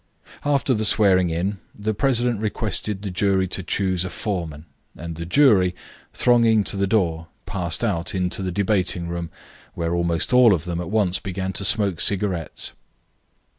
After 0.43 0.73
the 0.73 0.83
swearing 0.83 1.29
in, 1.29 1.59
the 1.77 1.93
president 1.93 2.39
requested 2.39 3.03
the 3.03 3.11
jury 3.11 3.45
to 3.49 3.61
choose 3.61 4.03
a 4.03 4.09
foreman, 4.09 4.65
and 4.97 5.15
the 5.15 5.27
jury, 5.27 5.75
thronging 6.11 6.63
to 6.63 6.75
the 6.75 6.87
door, 6.87 7.27
passed 7.45 7.83
out 7.83 8.15
into 8.15 8.41
the 8.41 8.51
debating 8.51 9.07
room, 9.07 9.29
where 9.75 9.93
almost 9.93 10.33
all 10.33 10.55
of 10.55 10.65
them 10.65 10.81
at 10.81 10.89
once 10.89 11.19
began 11.19 11.53
to 11.53 11.63
smoke 11.63 11.99
cigarettes. 12.01 12.73